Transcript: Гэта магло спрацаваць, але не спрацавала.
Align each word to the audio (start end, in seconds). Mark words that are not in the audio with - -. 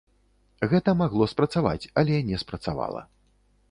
Гэта 0.71 0.95
магло 1.03 1.29
спрацаваць, 1.35 1.89
але 2.05 2.19
не 2.31 2.43
спрацавала. 2.47 3.09